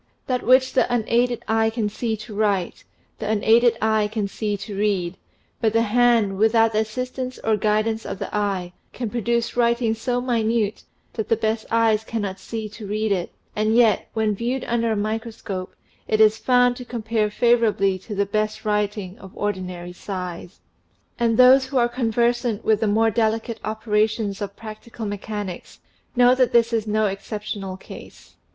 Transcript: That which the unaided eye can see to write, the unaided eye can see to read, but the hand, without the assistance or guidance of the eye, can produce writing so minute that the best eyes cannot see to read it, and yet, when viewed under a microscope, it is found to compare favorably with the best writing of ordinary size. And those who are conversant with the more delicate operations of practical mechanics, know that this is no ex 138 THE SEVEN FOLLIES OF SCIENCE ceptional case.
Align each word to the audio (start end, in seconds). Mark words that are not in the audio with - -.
That 0.25 0.41
which 0.41 0.73
the 0.73 0.91
unaided 0.91 1.43
eye 1.47 1.69
can 1.69 1.87
see 1.87 2.17
to 2.17 2.33
write, 2.33 2.83
the 3.19 3.29
unaided 3.29 3.77
eye 3.83 4.07
can 4.11 4.27
see 4.27 4.57
to 4.57 4.75
read, 4.75 5.15
but 5.61 5.73
the 5.73 5.83
hand, 5.83 6.39
without 6.39 6.73
the 6.73 6.79
assistance 6.79 7.37
or 7.43 7.55
guidance 7.55 8.03
of 8.03 8.17
the 8.17 8.35
eye, 8.35 8.73
can 8.93 9.11
produce 9.11 9.55
writing 9.55 9.93
so 9.93 10.19
minute 10.19 10.85
that 11.13 11.29
the 11.29 11.35
best 11.35 11.67
eyes 11.69 12.03
cannot 12.03 12.39
see 12.39 12.67
to 12.69 12.87
read 12.87 13.11
it, 13.11 13.31
and 13.55 13.75
yet, 13.75 14.09
when 14.15 14.33
viewed 14.33 14.63
under 14.63 14.91
a 14.91 14.95
microscope, 14.95 15.75
it 16.07 16.19
is 16.19 16.35
found 16.39 16.75
to 16.77 16.83
compare 16.83 17.29
favorably 17.29 18.01
with 18.09 18.17
the 18.17 18.25
best 18.25 18.65
writing 18.65 19.19
of 19.19 19.29
ordinary 19.37 19.93
size. 19.93 20.61
And 21.19 21.37
those 21.37 21.67
who 21.67 21.77
are 21.77 21.87
conversant 21.87 22.65
with 22.65 22.79
the 22.79 22.87
more 22.87 23.11
delicate 23.11 23.59
operations 23.63 24.41
of 24.41 24.55
practical 24.55 25.05
mechanics, 25.05 25.79
know 26.15 26.33
that 26.33 26.53
this 26.53 26.73
is 26.73 26.87
no 26.87 27.05
ex 27.05 27.29
138 27.29 27.29
THE 27.29 27.29
SEVEN 27.29 27.29
FOLLIES 27.29 27.29
OF 27.29 27.29
SCIENCE 27.29 27.29
ceptional 27.29 27.77
case. 27.79 28.35